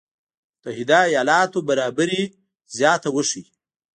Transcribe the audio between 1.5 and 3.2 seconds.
برابري زياته